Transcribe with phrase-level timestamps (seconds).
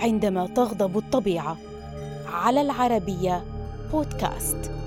[0.00, 1.56] عندما تغضب الطبيعة.
[2.32, 3.44] على العربية
[3.92, 4.79] بودكاست.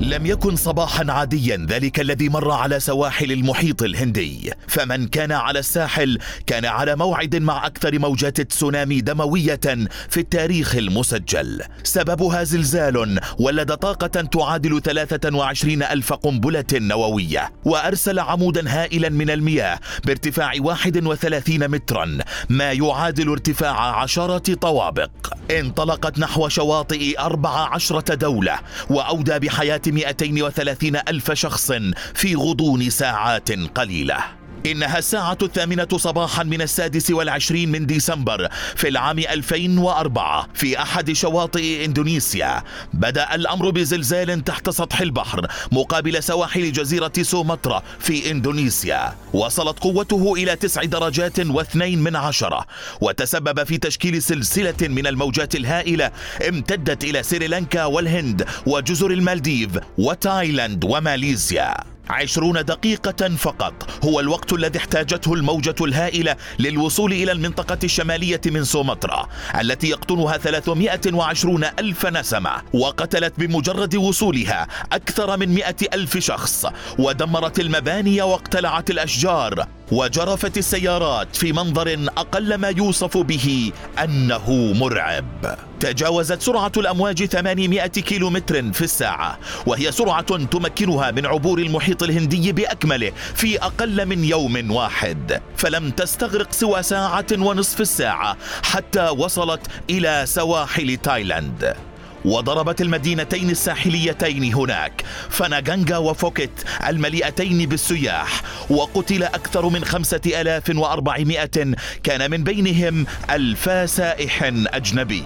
[0.00, 4.52] لم يكن صباحا عاديا ذلك الذي مر على سواحل المحيط الهندي.
[4.68, 9.60] فمن كان على الساحل كان على موعد مع أكثر موجات تسونامي دموية
[10.08, 11.62] في التاريخ المسجل.
[11.82, 20.52] سببها زلزال ولد طاقة تعادل 23 ألف قنبلة نووية وأرسل عمودا هائلا من المياه بارتفاع
[20.60, 22.18] 31 مترا
[22.48, 25.10] ما يعادل ارتفاع عشرة طوابق.
[25.50, 28.58] انطلقت نحو شواطئ 14 دولة
[28.90, 31.72] وأودى بحياة 230 ألف شخص
[32.14, 34.18] في غضون ساعات قليلة.
[34.66, 41.84] إنها الساعة الثامنة صباحا من السادس والعشرين من ديسمبر في العام 2004 في أحد شواطئ
[41.84, 42.62] إندونيسيا.
[42.92, 49.14] بدأ الأمر بزلزال تحت سطح البحر مقابل سواحل جزيرة سومطرة في إندونيسيا.
[49.32, 52.66] وصلت قوته إلى تسع درجات واثنين من عشرة
[53.00, 56.10] وتسبب في تشكيل سلسلة من الموجات الهائلة
[56.48, 61.97] امتدت إلى سريلانكا والهند وجزر المالديف وتايلاند وماليزيا.
[62.10, 64.04] عشرون دقيقة فقط.
[64.04, 69.28] هو الوقت الذي احتاجته الموجة الهائلة للوصول إلى المنطقة الشمالية من سومطرة
[69.60, 76.66] التي يقطنها 320 ألف نسمة وقتلت بمجرد وصولها أكثر من 100 ألف شخص
[76.98, 79.77] ودمرت المباني واقتلعت الأشجار.
[79.92, 83.72] وجرفت السيارات في منظر أقل ما يوصف به
[84.04, 85.56] أنه مرعب.
[85.80, 93.12] تجاوزت سرعة الأمواج 800 كيلومتر في الساعة وهي سرعة تمكنها من عبور المحيط الهندي بأكمله
[93.34, 95.40] في أقل من يوم واحد.
[95.56, 101.87] فلم تستغرق سوى ساعة ونصف الساعة حتى وصلت إلى سواحل تايلاند.
[102.24, 105.04] وضربت المدينتين الساحليتين هناك.
[105.30, 114.42] فناغانغا وفوكيت المليئتين بالسياح وقتل أكثر من خمسة ألاف وأربعمائة كان من بينهم ألفا سائح
[114.66, 115.24] أجنبي.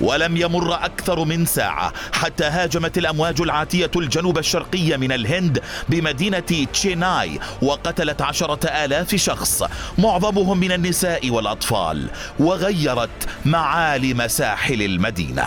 [0.00, 7.38] ولم يمر أكثر من ساعة حتى هاجمت الأمواج العاتية الجنوب الشرقي من الهند بمدينة تشيناي
[7.62, 9.62] وقتلت عشرة آلاف شخص
[9.98, 15.44] معظمهم من النساء والأطفال وغيرت معالم ساحل المدينة.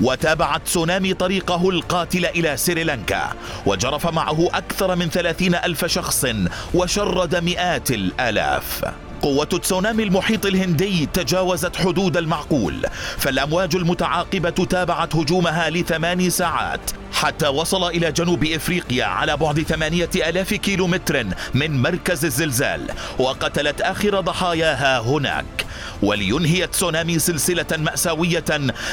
[0.00, 3.32] وتابع تسونامي طريقه القاتل إلى سريلانكا
[3.66, 6.26] وجرف معه أكثر من ثلاثين ألف شخص
[6.74, 8.84] وشرد مئات الآلاف.
[9.22, 12.86] قوة تسونامي المحيط الهندي تجاوزت حدود المعقول
[13.18, 20.54] فالأمواج المتعاقبة تابعت هجومها لثمان ساعات حتى وصل إلى جنوب إفريقيا على بعد ثمانية ألاف
[20.54, 25.66] كيلومتر من مركز الزلزال وقتلت آخر ضحاياها هناك.
[26.02, 28.44] ولينهي تسونامي سلسلة مأساوية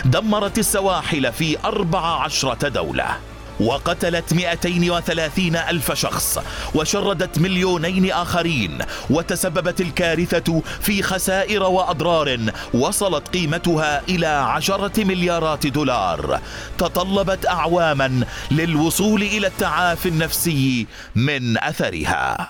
[0.05, 3.05] دمرت السواحل في أربع عشرة دولة.
[3.59, 6.39] وقتلت 230 ألف شخص
[6.75, 8.79] وشردت مليونين آخرين
[9.09, 12.39] وتسببت الكارثة في خسائر وأضرار
[12.73, 16.41] وصلت قيمتها إلى عشرة مليارات دولار.
[16.77, 22.49] تطلبت أعواما للوصول إلى التعافي النفسي من أثرها.